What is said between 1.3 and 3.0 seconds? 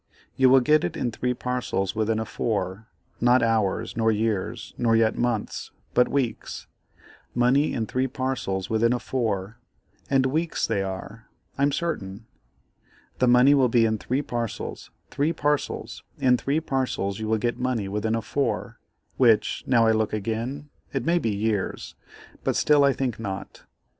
parcels within a 4,